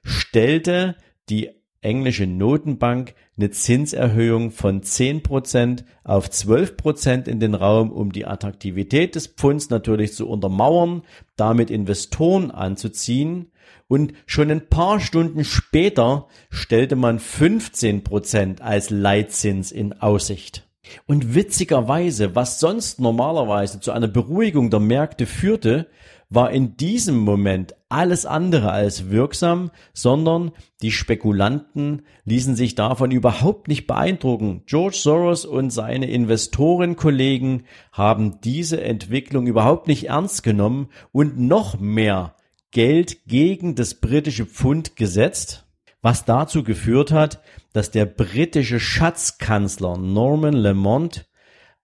stellte 0.05 0.97
die 1.29 1.51
englische 1.81 2.27
Notenbank 2.27 3.15
eine 3.37 3.51
Zinserhöhung 3.51 4.53
von 4.53 4.81
10% 4.83 5.85
auf 6.05 6.29
12% 6.29 7.29
in 7.29 7.41
den 7.41 7.55
Raum, 7.55 7.91
um 7.91 8.13
die 8.13 8.25
Attraktivität 8.25 9.17
des 9.17 9.27
Pfunds 9.27 9.69
natürlich 9.69 10.15
zu 10.15 10.29
untermauern, 10.29 11.03
damit 11.37 11.71
Investoren 11.71 12.53
anzuziehen 12.53 13.51
und 13.89 14.13
schon 14.27 14.51
ein 14.51 14.69
paar 14.69 15.01
Stunden 15.01 15.45
später 15.45 16.27
stellte 16.51 16.97
man 16.97 17.19
15 17.19 18.05
Prozent 18.05 18.61
als 18.61 18.91
Leitzins 18.91 19.73
in 19.73 19.93
Aussicht. 19.95 20.67
Und 21.07 21.35
witzigerweise, 21.35 22.35
was 22.35 22.61
sonst 22.61 23.01
normalerweise 23.01 23.81
zu 23.81 23.93
einer 23.93 24.09
Beruhigung 24.09 24.71
der 24.71 24.81
Märkte 24.81 25.27
führte, 25.27 25.89
war 26.31 26.51
in 26.51 26.77
diesem 26.77 27.19
Moment 27.19 27.75
alles 27.89 28.27
andere 28.27 28.73
als 28.73 29.11
wirksam, 29.11 29.71
sondern 29.93 30.53
die 30.83 30.91
Spekulanten 30.91 32.03
ließen 32.25 32.57
sich 32.57 32.75
davon 32.75 33.11
überhaupt 33.11 33.69
nicht 33.69 33.87
beeindrucken. 33.87 34.63
George 34.67 34.97
Soros 34.97 35.45
und 35.45 35.71
seine 35.71 36.11
Investorenkollegen 36.11 37.65
haben 37.93 38.41
diese 38.41 38.81
Entwicklung 38.81 39.47
überhaupt 39.47 39.87
nicht 39.87 40.09
ernst 40.09 40.43
genommen 40.43 40.89
und 41.13 41.39
noch 41.39 41.79
mehr 41.79 42.35
Geld 42.75 43.27
gegen 43.29 43.77
das 43.77 43.95
britische 43.95 44.47
Pfund 44.47 44.97
gesetzt, 44.97 45.65
was 46.03 46.25
dazu 46.25 46.65
geführt 46.65 47.13
hat, 47.13 47.41
dass 47.73 47.93
der 47.93 48.05
britische 48.05 48.81
Schatzkanzler 48.81 49.97
Norman 49.97 50.55
Lamont 50.55 51.31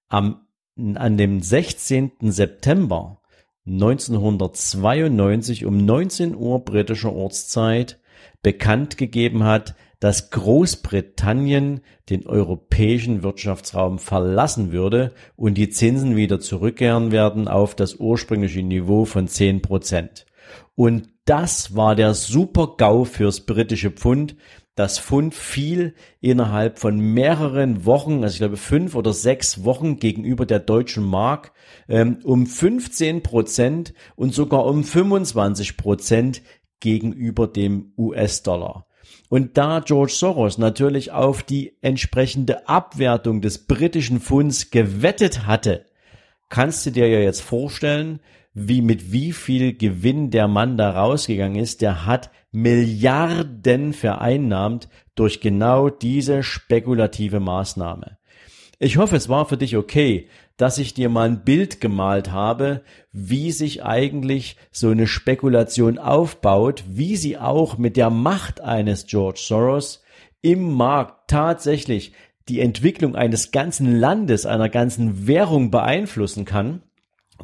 am, 0.08 0.48
an 0.76 1.16
dem 1.16 1.42
16. 1.42 2.10
September 2.32 3.22
1992 3.66 5.64
um 5.64 5.76
19 5.76 6.34
Uhr 6.34 6.64
britischer 6.64 7.12
Ortszeit 7.12 8.00
bekannt 8.42 8.98
gegeben 8.98 9.44
hat, 9.44 9.76
dass 10.00 10.30
Großbritannien 10.30 11.82
den 12.08 12.26
europäischen 12.26 13.22
Wirtschaftsraum 13.22 14.00
verlassen 14.00 14.72
würde 14.72 15.12
und 15.36 15.54
die 15.54 15.70
Zinsen 15.70 16.16
wieder 16.16 16.40
zurückkehren 16.40 17.12
werden 17.12 17.46
auf 17.46 17.76
das 17.76 17.94
ursprüngliche 17.94 18.64
Niveau 18.64 19.04
von 19.04 19.28
10 19.28 19.62
Prozent. 19.62 20.26
Und 20.80 21.10
das 21.26 21.76
war 21.76 21.94
der 21.94 22.14
super 22.14 22.76
GAU 22.78 23.04
fürs 23.04 23.44
britische 23.44 23.90
Pfund, 23.90 24.34
das 24.76 24.98
Fund 24.98 25.34
fiel 25.34 25.94
innerhalb 26.22 26.78
von 26.78 26.98
mehreren 26.98 27.84
Wochen, 27.84 28.22
also 28.22 28.32
ich 28.32 28.38
glaube 28.38 28.56
fünf 28.56 28.94
oder 28.94 29.12
sechs 29.12 29.62
Wochen 29.64 29.98
gegenüber 29.98 30.46
der 30.46 30.58
deutschen 30.58 31.04
Mark 31.04 31.52
ähm, 31.86 32.20
um 32.24 32.46
15 32.46 33.22
Prozent 33.22 33.92
und 34.16 34.32
sogar 34.32 34.64
um 34.64 34.82
25 34.82 35.76
Prozent 35.76 36.40
gegenüber 36.80 37.46
dem 37.46 37.92
US-Dollar. 37.98 38.86
Und 39.28 39.58
da 39.58 39.80
George 39.80 40.14
Soros 40.14 40.56
natürlich 40.56 41.12
auf 41.12 41.42
die 41.42 41.76
entsprechende 41.82 42.70
Abwertung 42.70 43.42
des 43.42 43.66
britischen 43.66 44.18
Pfunds 44.18 44.70
gewettet 44.70 45.46
hatte, 45.46 45.84
kannst 46.48 46.86
du 46.86 46.90
dir 46.90 47.06
ja 47.06 47.20
jetzt 47.20 47.42
vorstellen, 47.42 48.20
wie 48.54 48.82
mit 48.82 49.12
wie 49.12 49.32
viel 49.32 49.74
Gewinn 49.74 50.30
der 50.30 50.48
Mann 50.48 50.76
da 50.76 50.90
rausgegangen 50.90 51.60
ist. 51.60 51.80
Der 51.82 52.06
hat 52.06 52.30
Milliarden 52.52 53.92
vereinnahmt 53.92 54.88
durch 55.14 55.40
genau 55.40 55.88
diese 55.88 56.42
spekulative 56.42 57.40
Maßnahme. 57.40 58.18
Ich 58.78 58.96
hoffe, 58.96 59.16
es 59.16 59.28
war 59.28 59.46
für 59.46 59.58
dich 59.58 59.76
okay, 59.76 60.28
dass 60.56 60.78
ich 60.78 60.94
dir 60.94 61.08
mal 61.08 61.28
ein 61.28 61.44
Bild 61.44 61.80
gemalt 61.80 62.30
habe, 62.32 62.82
wie 63.12 63.52
sich 63.52 63.84
eigentlich 63.84 64.56
so 64.70 64.88
eine 64.88 65.06
Spekulation 65.06 65.98
aufbaut, 65.98 66.84
wie 66.88 67.16
sie 67.16 67.38
auch 67.38 67.78
mit 67.78 67.96
der 67.96 68.10
Macht 68.10 68.60
eines 68.60 69.06
George 69.06 69.40
Soros 69.42 70.02
im 70.42 70.72
Markt 70.72 71.30
tatsächlich 71.30 72.12
die 72.48 72.60
Entwicklung 72.60 73.14
eines 73.14 73.52
ganzen 73.52 74.00
Landes, 74.00 74.46
einer 74.46 74.68
ganzen 74.68 75.26
Währung 75.26 75.70
beeinflussen 75.70 76.44
kann, 76.44 76.82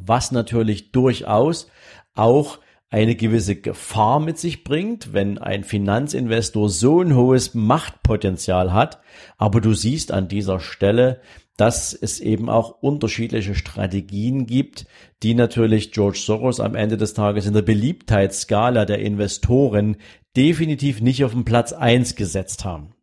was 0.01 0.33
natürlich 0.33 0.93
durchaus 0.93 1.69
auch 2.15 2.59
eine 2.89 3.17
gewisse 3.17 3.57
Gefahr 3.57 4.21
mit 4.21 4.39
sich 4.39 4.65
bringt, 4.65 5.13
wenn 5.13 5.39
ein 5.39 5.65
Finanzinvestor 5.65 6.69
so 6.69 7.01
ein 7.03 7.15
hohes 7.15 7.55
Machtpotenzial 7.55 8.73
hat. 8.73 9.01
Aber 9.39 9.61
du 9.61 9.75
siehst 9.75 10.13
an 10.13 10.29
dieser 10.29 10.61
Stelle, 10.61 11.21
dass 11.57 11.95
es 11.95 12.21
eben 12.21 12.49
auch 12.49 12.83
unterschiedliche 12.83 13.55
Strategien 13.55 14.47
gibt, 14.47 14.87
die 15.23 15.35
natürlich 15.35 15.93
George 15.93 16.19
Soros 16.19 16.61
am 16.61 16.75
Ende 16.75 16.97
des 16.97 17.15
Tages 17.15 17.47
in 17.47 17.55
der 17.55 17.63
Beliebtheitsskala 17.63 18.85
der 18.85 19.01
Investoren 19.01 19.97
definitiv 20.37 21.01
nicht 21.01 21.25
auf 21.25 21.33
den 21.33 21.45
Platz 21.45 21.73
eins 21.73 22.15
gesetzt 22.15 22.65
haben. 22.65 22.96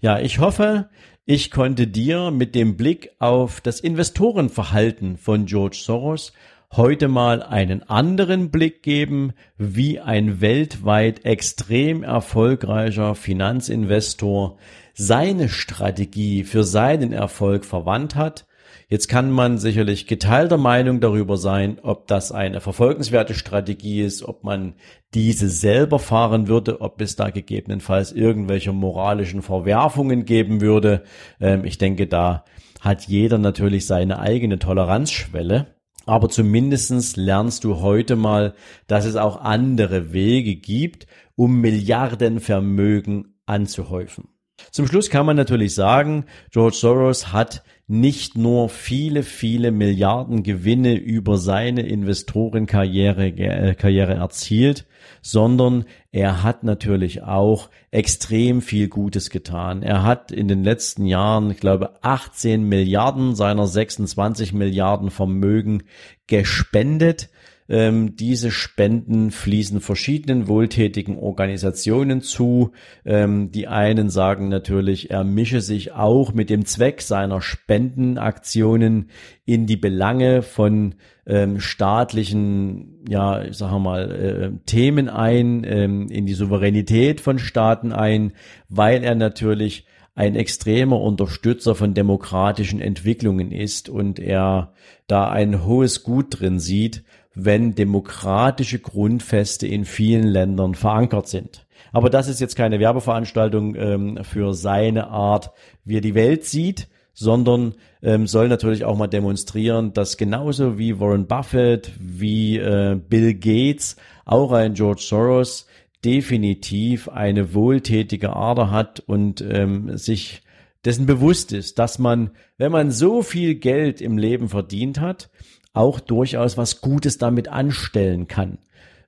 Ja, 0.00 0.18
ich 0.18 0.38
hoffe, 0.38 0.88
ich 1.24 1.50
konnte 1.50 1.86
dir 1.86 2.30
mit 2.30 2.54
dem 2.54 2.76
Blick 2.76 3.10
auf 3.18 3.60
das 3.60 3.80
Investorenverhalten 3.80 5.16
von 5.16 5.46
George 5.46 5.78
Soros 5.80 6.32
heute 6.72 7.08
mal 7.08 7.42
einen 7.42 7.82
anderen 7.88 8.50
Blick 8.50 8.82
geben, 8.82 9.32
wie 9.56 10.00
ein 10.00 10.40
weltweit 10.40 11.24
extrem 11.24 12.02
erfolgreicher 12.02 13.14
Finanzinvestor 13.14 14.58
seine 14.94 15.48
Strategie 15.48 16.44
für 16.44 16.64
seinen 16.64 17.12
Erfolg 17.12 17.64
verwandt 17.64 18.14
hat. 18.14 18.45
Jetzt 18.88 19.08
kann 19.08 19.32
man 19.32 19.58
sicherlich 19.58 20.06
geteilter 20.06 20.58
Meinung 20.58 21.00
darüber 21.00 21.36
sein, 21.36 21.80
ob 21.82 22.06
das 22.06 22.30
eine 22.30 22.60
verfolgenswerte 22.60 23.34
Strategie 23.34 24.00
ist, 24.02 24.22
ob 24.22 24.44
man 24.44 24.74
diese 25.12 25.48
selber 25.48 25.98
fahren 25.98 26.46
würde, 26.46 26.80
ob 26.80 27.00
es 27.00 27.16
da 27.16 27.30
gegebenenfalls 27.30 28.12
irgendwelche 28.12 28.72
moralischen 28.72 29.42
Verwerfungen 29.42 30.24
geben 30.24 30.60
würde. 30.60 31.02
Ähm, 31.40 31.64
ich 31.64 31.78
denke, 31.78 32.06
da 32.06 32.44
hat 32.80 33.08
jeder 33.08 33.38
natürlich 33.38 33.86
seine 33.86 34.20
eigene 34.20 34.60
Toleranzschwelle. 34.60 35.74
Aber 36.04 36.28
zumindestens 36.28 37.16
lernst 37.16 37.64
du 37.64 37.80
heute 37.80 38.14
mal, 38.14 38.54
dass 38.86 39.04
es 39.04 39.16
auch 39.16 39.40
andere 39.40 40.12
Wege 40.12 40.54
gibt, 40.54 41.08
um 41.34 41.60
Milliardenvermögen 41.60 43.40
anzuhäufen. 43.46 44.28
Zum 44.70 44.86
Schluss 44.86 45.10
kann 45.10 45.26
man 45.26 45.36
natürlich 45.36 45.74
sagen, 45.74 46.24
George 46.50 46.76
Soros 46.76 47.32
hat 47.32 47.62
nicht 47.88 48.36
nur 48.36 48.68
viele, 48.68 49.22
viele 49.22 49.70
Milliarden 49.70 50.42
Gewinne 50.42 50.94
über 50.94 51.38
seine 51.38 51.82
Investorenkarriere 51.82 53.28
äh, 53.28 53.74
Karriere 53.74 54.14
erzielt, 54.14 54.86
sondern 55.22 55.84
er 56.10 56.42
hat 56.42 56.64
natürlich 56.64 57.22
auch 57.22 57.70
extrem 57.92 58.60
viel 58.60 58.88
Gutes 58.88 59.30
getan. 59.30 59.82
Er 59.82 60.02
hat 60.02 60.32
in 60.32 60.48
den 60.48 60.64
letzten 60.64 61.06
Jahren, 61.06 61.50
ich 61.50 61.58
glaube, 61.58 62.02
18 62.02 62.64
Milliarden 62.64 63.36
seiner 63.36 63.66
26 63.66 64.52
Milliarden 64.52 65.10
Vermögen 65.10 65.84
gespendet 66.26 67.28
ähm, 67.68 68.16
diese 68.16 68.50
Spenden 68.50 69.30
fließen 69.30 69.80
verschiedenen 69.80 70.48
wohltätigen 70.48 71.18
Organisationen 71.18 72.20
zu. 72.20 72.72
Ähm, 73.04 73.50
die 73.50 73.66
einen 73.66 74.10
sagen 74.10 74.48
natürlich, 74.48 75.10
er 75.10 75.24
mische 75.24 75.60
sich 75.60 75.92
auch 75.92 76.32
mit 76.32 76.50
dem 76.50 76.64
Zweck 76.64 77.02
seiner 77.02 77.40
Spendenaktionen 77.40 79.10
in 79.44 79.66
die 79.66 79.76
Belange 79.76 80.42
von 80.42 80.94
ähm, 81.26 81.60
staatlichen, 81.60 83.04
ja, 83.08 83.42
ich 83.42 83.56
sage 83.56 83.78
mal, 83.80 84.10
äh, 84.10 84.50
Themen 84.66 85.08
ein, 85.08 85.64
ähm, 85.64 86.08
in 86.08 86.26
die 86.26 86.34
Souveränität 86.34 87.20
von 87.20 87.38
Staaten 87.38 87.92
ein, 87.92 88.32
weil 88.68 89.02
er 89.02 89.14
natürlich 89.14 89.86
ein 90.14 90.34
extremer 90.34 91.00
Unterstützer 91.00 91.74
von 91.74 91.92
demokratischen 91.92 92.80
Entwicklungen 92.80 93.52
ist 93.52 93.88
und 93.90 94.18
er 94.18 94.72
da 95.06 95.28
ein 95.28 95.64
hohes 95.64 96.04
Gut 96.04 96.40
drin 96.40 96.58
sieht, 96.58 97.04
wenn 97.36 97.74
demokratische 97.74 98.78
Grundfeste 98.78 99.66
in 99.66 99.84
vielen 99.84 100.26
Ländern 100.26 100.74
verankert 100.74 101.28
sind. 101.28 101.66
Aber 101.92 102.08
das 102.08 102.28
ist 102.28 102.40
jetzt 102.40 102.56
keine 102.56 102.80
Werbeveranstaltung 102.80 103.76
ähm, 103.76 104.18
für 104.24 104.54
seine 104.54 105.08
Art, 105.08 105.52
wie 105.84 105.98
er 105.98 106.00
die 106.00 106.14
Welt 106.14 106.44
sieht, 106.46 106.88
sondern 107.12 107.74
ähm, 108.02 108.26
soll 108.26 108.48
natürlich 108.48 108.84
auch 108.84 108.96
mal 108.96 109.06
demonstrieren, 109.06 109.92
dass 109.92 110.16
genauso 110.16 110.78
wie 110.78 110.98
Warren 110.98 111.26
Buffett, 111.26 111.92
wie 112.00 112.56
äh, 112.56 112.98
Bill 113.08 113.34
Gates, 113.34 113.96
auch 114.24 114.52
ein 114.52 114.72
George 114.72 115.02
Soros 115.02 115.66
definitiv 116.04 117.08
eine 117.08 117.52
wohltätige 117.52 118.34
Ader 118.34 118.70
hat 118.70 119.00
und 119.00 119.42
ähm, 119.42 119.98
sich 119.98 120.42
dessen 120.86 121.04
bewusst 121.04 121.52
ist, 121.52 121.78
dass 121.78 121.98
man, 121.98 122.30
wenn 122.56 122.72
man 122.72 122.90
so 122.90 123.22
viel 123.22 123.56
Geld 123.56 124.00
im 124.00 124.16
Leben 124.16 124.48
verdient 124.48 125.00
hat, 125.00 125.28
auch 125.76 126.00
durchaus 126.00 126.56
was 126.56 126.80
Gutes 126.80 127.18
damit 127.18 127.48
anstellen 127.48 128.28
kann. 128.28 128.58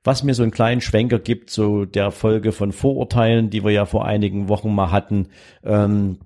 Was 0.04 0.22
mir 0.22 0.34
so 0.34 0.42
einen 0.42 0.52
kleinen 0.52 0.80
Schwenker 0.80 1.18
gibt, 1.18 1.50
so 1.50 1.84
der 1.84 2.10
Folge 2.10 2.52
von 2.52 2.72
Vorurteilen, 2.72 3.50
die 3.50 3.64
wir 3.64 3.72
ja 3.72 3.84
vor 3.84 4.06
einigen 4.06 4.48
Wochen 4.48 4.74
mal 4.74 4.90
hatten, 4.90 5.28
ähm, 5.64 6.18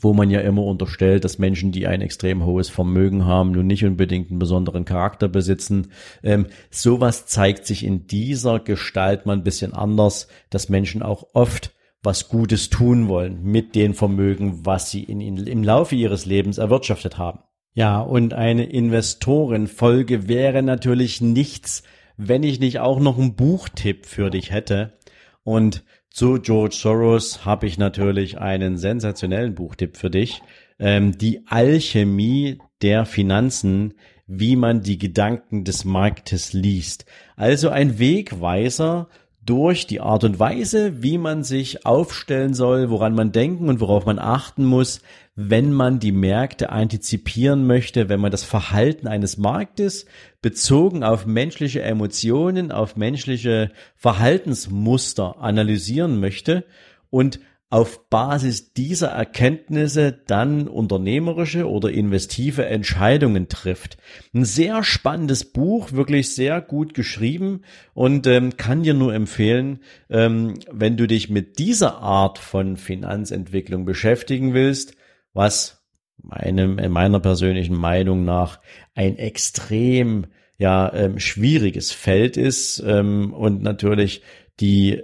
wo 0.00 0.12
man 0.14 0.30
ja 0.30 0.40
immer 0.40 0.64
unterstellt, 0.64 1.24
dass 1.24 1.38
Menschen, 1.38 1.70
die 1.70 1.86
ein 1.86 2.00
extrem 2.00 2.44
hohes 2.44 2.68
Vermögen 2.68 3.24
haben, 3.24 3.52
nun 3.52 3.66
nicht 3.66 3.84
unbedingt 3.84 4.30
einen 4.30 4.38
besonderen 4.38 4.84
Charakter 4.84 5.28
besitzen. 5.28 5.92
Ähm, 6.22 6.46
sowas 6.70 7.26
zeigt 7.26 7.66
sich 7.66 7.84
in 7.84 8.06
dieser 8.06 8.58
Gestalt 8.58 9.26
mal 9.26 9.34
ein 9.34 9.44
bisschen 9.44 9.74
anders, 9.74 10.26
dass 10.50 10.68
Menschen 10.68 11.02
auch 11.02 11.26
oft 11.34 11.72
was 12.02 12.28
Gutes 12.28 12.68
tun 12.68 13.08
wollen 13.08 13.44
mit 13.44 13.76
den 13.76 13.94
Vermögen, 13.94 14.66
was 14.66 14.90
sie 14.90 15.04
in, 15.04 15.20
in, 15.20 15.36
im 15.36 15.62
Laufe 15.62 15.94
ihres 15.94 16.26
Lebens 16.26 16.58
erwirtschaftet 16.58 17.16
haben. 17.18 17.40
Ja, 17.74 18.00
und 18.00 18.34
eine 18.34 18.64
Investorenfolge 18.64 20.28
wäre 20.28 20.62
natürlich 20.62 21.20
nichts, 21.20 21.82
wenn 22.16 22.42
ich 22.42 22.60
nicht 22.60 22.80
auch 22.80 23.00
noch 23.00 23.18
einen 23.18 23.34
Buchtipp 23.34 24.06
für 24.06 24.30
dich 24.30 24.50
hätte. 24.50 24.98
Und 25.42 25.84
zu 26.10 26.38
George 26.40 26.76
Soros 26.78 27.46
habe 27.46 27.66
ich 27.66 27.78
natürlich 27.78 28.38
einen 28.38 28.76
sensationellen 28.76 29.54
Buchtipp 29.54 29.96
für 29.96 30.10
dich. 30.10 30.42
ähm, 30.78 31.16
die 31.16 31.46
Alchemie 31.46 32.58
der 32.82 33.06
Finanzen, 33.06 33.94
wie 34.26 34.56
man 34.56 34.82
die 34.82 34.98
Gedanken 34.98 35.64
des 35.64 35.84
Marktes 35.84 36.52
liest. 36.52 37.06
Also 37.36 37.68
ein 37.70 37.98
Wegweiser 37.98 39.08
durch 39.44 39.86
die 39.86 40.00
Art 40.00 40.24
und 40.24 40.38
Weise, 40.38 41.02
wie 41.02 41.18
man 41.18 41.44
sich 41.44 41.86
aufstellen 41.86 42.54
soll, 42.54 42.90
woran 42.90 43.14
man 43.14 43.32
denken 43.32 43.68
und 43.68 43.80
worauf 43.80 44.06
man 44.06 44.18
achten 44.18 44.64
muss, 44.64 45.02
wenn 45.34 45.72
man 45.72 45.98
die 45.98 46.12
Märkte 46.12 46.70
antizipieren 46.70 47.66
möchte, 47.66 48.08
wenn 48.08 48.20
man 48.20 48.30
das 48.30 48.44
Verhalten 48.44 49.08
eines 49.08 49.38
Marktes 49.38 50.04
bezogen 50.42 51.04
auf 51.04 51.24
menschliche 51.24 51.82
Emotionen, 51.82 52.70
auf 52.70 52.96
menschliche 52.96 53.70
Verhaltensmuster 53.96 55.38
analysieren 55.40 56.20
möchte 56.20 56.64
und 57.08 57.40
auf 57.70 58.10
Basis 58.10 58.74
dieser 58.74 59.08
Erkenntnisse 59.08 60.12
dann 60.26 60.68
unternehmerische 60.68 61.66
oder 61.66 61.90
investive 61.90 62.66
Entscheidungen 62.66 63.48
trifft. 63.48 63.96
Ein 64.34 64.44
sehr 64.44 64.84
spannendes 64.84 65.46
Buch, 65.46 65.92
wirklich 65.92 66.34
sehr 66.34 66.60
gut 66.60 66.92
geschrieben 66.92 67.62
und 67.94 68.26
ähm, 68.26 68.58
kann 68.58 68.82
dir 68.82 68.92
nur 68.92 69.14
empfehlen, 69.14 69.78
ähm, 70.10 70.58
wenn 70.70 70.98
du 70.98 71.06
dich 71.06 71.30
mit 71.30 71.58
dieser 71.58 71.96
Art 72.02 72.38
von 72.38 72.76
Finanzentwicklung 72.76 73.86
beschäftigen 73.86 74.52
willst, 74.52 74.94
was 75.32 75.82
meinem, 76.22 76.78
in 76.78 76.92
meiner 76.92 77.20
persönlichen 77.20 77.76
Meinung 77.76 78.24
nach 78.24 78.60
ein 78.94 79.16
extrem 79.16 80.26
ja 80.58 80.92
ähm, 80.92 81.18
schwieriges 81.18 81.92
Feld 81.92 82.36
ist 82.36 82.82
ähm, 82.86 83.32
und 83.32 83.62
natürlich 83.62 84.22
die 84.60 85.02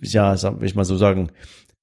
ja 0.00 0.36
sag 0.36 0.62
ich 0.62 0.74
mal 0.74 0.84
so 0.84 0.96
sagen 0.96 1.30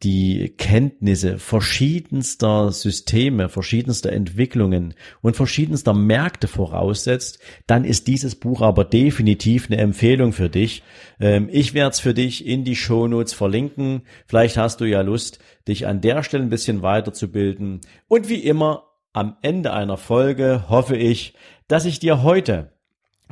die 0.04 0.54
Kenntnisse 0.58 1.38
verschiedenster 1.38 2.72
Systeme, 2.72 3.50
verschiedenster 3.50 4.12
Entwicklungen 4.12 4.96
und 5.22 5.36
verschiedenster 5.36 5.94
Märkte 5.94 6.48
voraussetzt, 6.48 7.40
dann 7.68 7.86
ist 7.86 8.08
dieses 8.08 8.36
Buch 8.36 8.62
aber 8.62 8.84
definitiv 8.84 9.68
eine 9.70 9.80
Empfehlung 9.80 10.34
für 10.34 10.50
dich. 10.50 10.84
Ähm, 11.20 11.50
ich 11.52 11.74
werde 11.74 11.92
es 11.92 12.00
für 12.00 12.14
dich 12.14 12.46
in 12.46 12.64
die 12.64 12.76
Shownotes 12.76 13.34
verlinken. 13.34 14.02
Vielleicht 14.28 14.58
hast 14.58 14.82
du 14.82 14.86
ja 14.86 15.02
Lust, 15.02 15.40
dich 15.68 15.88
an 15.88 16.02
der 16.02 16.24
Stelle 16.24 16.44
ein 16.44 16.50
bisschen 16.50 16.82
weiterzubilden. 16.82 17.82
Und 18.08 18.30
wie 18.30 18.44
immer, 18.44 18.88
am 19.14 19.38
Ende 19.42 19.74
einer 19.74 19.98
Folge 19.98 20.70
hoffe 20.70 20.96
ich, 20.96 21.34
dass 21.68 21.86
ich 21.86 22.00
dir 22.00 22.24
heute 22.24 22.72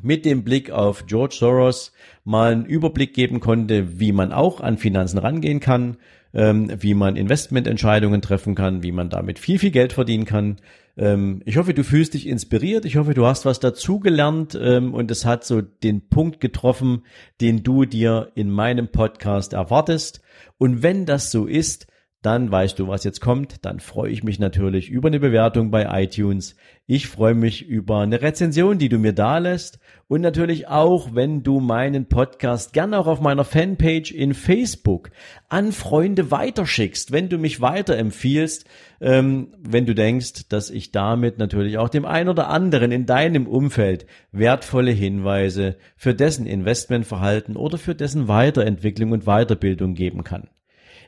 mit 0.02 0.26
dem 0.26 0.44
Blick 0.44 0.72
auf 0.72 1.06
George 1.06 1.36
Soros 1.40 1.92
mal 2.24 2.52
einen 2.52 2.66
Überblick 2.66 3.14
geben 3.14 3.40
konnte, 3.40 4.00
wie 4.00 4.12
man 4.12 4.32
auch 4.32 4.62
an 4.62 4.78
Finanzen 4.78 5.18
rangehen 5.18 5.60
kann, 5.60 5.98
ähm, 6.34 6.72
wie 6.80 6.94
man 6.94 7.16
Investmententscheidungen 7.16 8.22
treffen 8.22 8.56
kann, 8.56 8.84
wie 8.84 8.92
man 8.92 9.10
damit 9.10 9.40
viel, 9.40 9.60
viel 9.60 9.72
Geld 9.72 9.94
verdienen 9.94 10.26
kann. 10.26 10.58
Ähm, 10.98 11.42
ich 11.46 11.58
hoffe, 11.58 11.74
du 11.74 11.84
fühlst 11.84 12.14
dich 12.14 12.28
inspiriert. 12.28 12.86
Ich 12.86 12.98
hoffe, 12.98 13.14
du 13.14 13.26
hast 13.26 13.46
was 13.46 13.60
dazugelernt 13.60 14.58
ähm, 14.62 14.94
und 14.94 15.10
es 15.12 15.26
hat 15.26 15.46
so 15.46 15.62
den 15.62 16.10
Punkt 16.10 16.40
getroffen, 16.40 17.04
den 17.42 17.64
du 17.64 17.86
dir 17.86 18.32
in 18.36 18.52
meinem 18.52 18.90
Podcast 18.90 19.54
erwartest. 19.54 20.22
Und 20.58 20.84
wenn 20.84 21.06
das 21.06 21.32
so 21.32 21.46
ist, 21.46 21.88
dann 22.22 22.52
weißt 22.52 22.78
du, 22.78 22.90
was 22.90 23.06
jetzt 23.06 23.22
kommt. 23.22 23.66
Dann 23.66 23.80
freue 23.80 24.12
ich 24.12 24.24
mich 24.24 24.40
natürlich 24.40 24.90
über 24.90 25.08
eine 25.08 25.22
Bewertung 25.22 25.72
bei 25.72 26.04
iTunes. 26.04 26.58
Ich 26.86 27.08
freue 27.08 27.34
mich 27.34 27.66
über 27.66 28.00
eine 28.00 28.22
Rezension, 28.22 28.78
die 28.78 28.90
du 28.90 28.98
mir 28.98 29.14
da 29.14 29.38
lässt. 29.38 29.80
Und 30.10 30.20
natürlich 30.20 30.68
auch, 30.68 31.16
wenn 31.16 31.44
du 31.44 31.62
meinen 31.62 32.08
Podcast 32.08 32.74
gerne 32.74 33.00
auch 33.00 33.08
auf 33.08 33.22
meiner 33.22 33.46
Fanpage 33.46 34.12
in 34.12 34.34
Facebook 34.34 35.12
an 35.48 35.72
Freunde 35.72 36.30
weiterschickst, 36.30 37.14
wenn 37.14 37.30
du 37.30 37.38
mich 37.38 37.62
weiterempfiehlst, 37.62 38.66
ähm, 39.00 39.54
wenn 39.58 39.86
du 39.86 39.96
denkst, 39.96 40.50
dass 40.50 40.70
ich 40.72 40.92
damit 40.92 41.38
natürlich 41.38 41.78
auch 41.78 41.90
dem 41.90 42.04
einen 42.04 42.28
oder 42.28 42.50
anderen 42.50 42.92
in 42.92 43.06
deinem 43.06 43.48
Umfeld 43.48 44.06
wertvolle 44.34 44.92
Hinweise 44.92 45.78
für 45.96 46.14
dessen 46.14 46.46
Investmentverhalten 46.46 47.56
oder 47.56 47.78
für 47.78 47.96
dessen 47.96 48.28
Weiterentwicklung 48.28 49.14
und 49.14 49.24
Weiterbildung 49.24 49.94
geben 49.94 50.26
kann. 50.26 50.50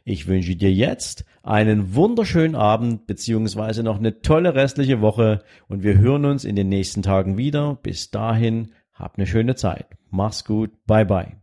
Ich 0.03 0.27
wünsche 0.27 0.55
dir 0.55 0.71
jetzt 0.71 1.25
einen 1.43 1.95
wunderschönen 1.95 2.55
Abend 2.55 3.05
beziehungsweise 3.07 3.83
noch 3.83 3.99
eine 3.99 4.21
tolle 4.21 4.55
restliche 4.55 5.01
Woche 5.01 5.43
und 5.67 5.83
wir 5.83 5.97
hören 5.97 6.25
uns 6.25 6.43
in 6.43 6.55
den 6.55 6.69
nächsten 6.69 7.03
Tagen 7.03 7.37
wieder. 7.37 7.75
Bis 7.81 8.09
dahin, 8.09 8.71
hab 8.93 9.17
eine 9.17 9.27
schöne 9.27 9.55
Zeit. 9.55 9.87
Mach's 10.09 10.43
gut. 10.43 10.71
Bye 10.85 11.05
bye. 11.05 11.40